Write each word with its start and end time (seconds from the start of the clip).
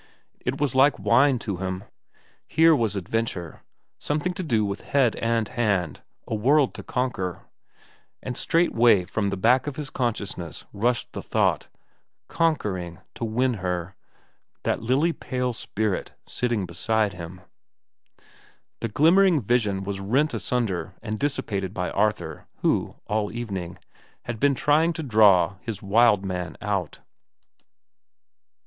It 0.43 0.59
was 0.59 0.73
like 0.73 0.97
wine 0.97 1.37
to 1.45 1.57
him. 1.57 1.83
Here 2.47 2.75
was 2.75 2.95
adventure, 2.95 3.61
something 3.99 4.33
to 4.33 4.41
do 4.41 4.65
with 4.65 4.81
head 4.81 5.15
and 5.17 5.47
hand, 5.47 6.01
a 6.27 6.33
world 6.33 6.73
to 6.73 6.81
conquer—and 6.81 8.35
straightway 8.35 9.05
from 9.05 9.27
the 9.27 9.37
back 9.37 9.67
of 9.67 9.75
his 9.75 9.91
consciousness 9.91 10.65
rushed 10.73 11.11
the 11.13 11.21
thought, 11.21 11.67
conquering, 12.29 12.97
to 13.13 13.23
win 13.23 13.51
to 13.51 13.57
her, 13.59 13.95
that 14.63 14.81
lily 14.81 15.13
pale 15.13 15.53
spirit 15.53 16.13
sitting 16.27 16.65
beside 16.65 17.13
him. 17.13 17.41
The 18.79 18.87
glimmering 18.89 19.39
vision 19.39 19.83
was 19.83 19.99
rent 19.99 20.33
asunder 20.33 20.95
and 21.03 21.19
dissipated 21.19 21.75
by 21.75 21.91
Arthur, 21.91 22.47
who, 22.63 22.95
all 23.05 23.31
evening, 23.31 23.77
had 24.23 24.39
been 24.39 24.55
trying 24.55 24.93
to 24.93 25.03
draw 25.03 25.57
his 25.61 25.83
wild 25.83 26.25
man 26.25 26.57
out. 26.59 27.01